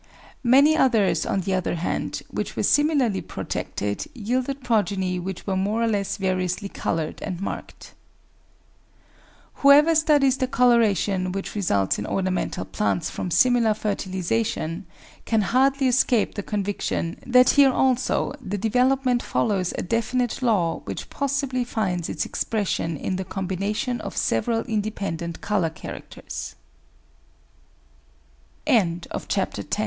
[0.43, 5.83] Many others, on the other hand, which were similarly protected, yielded progeny which were more
[5.83, 7.93] or less variously coloured and marked.
[9.61, 14.87] Whoever studies the coloration which results, in ornamental plants, from similar fertilisation,
[15.25, 21.11] can hardly escape the conviction that here also the development follows a definite law, which
[21.11, 22.97] possibly finds its expression